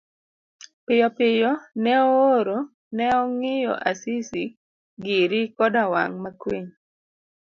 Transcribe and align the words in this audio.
Piyopiyo 0.85 1.51
ne 1.83 1.93
ooro 2.27 2.57
ne 2.95 3.05
ong'iyo 3.21 3.73
Asisi 3.89 4.43
giri 5.03 5.41
koda 5.57 5.83
wang 5.93 6.13
makwiny. 6.23 6.69